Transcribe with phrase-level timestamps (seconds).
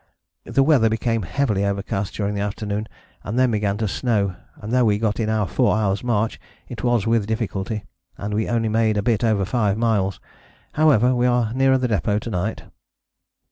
[0.45, 2.87] The weather became heavily overcast during the afternoon
[3.23, 6.83] and then began to snow, and though we got in our 4 hours' march it
[6.83, 7.83] was with difficulty,
[8.17, 10.19] and we only made a bit over 5 miles.
[10.71, 12.63] However, we are nearer the depôt to night."